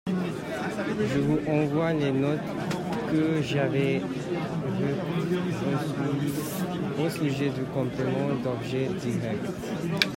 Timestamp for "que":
3.11-3.39